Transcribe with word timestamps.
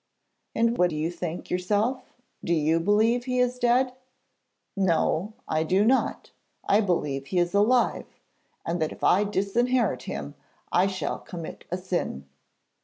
'And 0.55 0.79
what 0.79 0.89
do 0.89 0.95
you 0.95 1.11
think 1.11 1.51
yourself? 1.51 2.01
Do 2.43 2.55
you 2.55 2.79
believe 2.79 3.25
he 3.25 3.37
is 3.37 3.59
dead?' 3.59 3.93
'No; 4.75 5.33
I 5.47 5.61
do 5.61 5.85
not. 5.85 6.31
I 6.67 6.81
believe 6.81 7.27
he 7.27 7.37
is 7.37 7.53
alive, 7.53 8.07
and 8.65 8.81
that 8.81 8.91
if 8.91 9.03
I 9.03 9.23
disinherit 9.25 10.01
him 10.09 10.33
I 10.71 10.87
shall 10.87 11.19
commit 11.19 11.65
a 11.69 11.77
sin.' 11.77 12.25